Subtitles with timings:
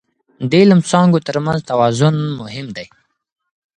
[0.49, 2.87] د علم څانګو ترمنځ توازن مهم دی.